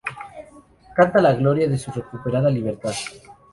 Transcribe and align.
Canta 0.95 1.21
la 1.21 1.33
gloria 1.35 1.67
de 1.69 1.77
su 1.77 1.91
recuperada 1.91 2.49
libertad. 2.49 2.93